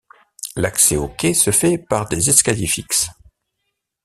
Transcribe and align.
L'accès 0.55 0.95
aux 0.97 1.09
quais 1.09 1.35
se 1.35 1.51
fait 1.51 1.77
par 1.77 2.09
des 2.09 2.27
escaliers 2.31 2.65
fixes. 2.65 3.11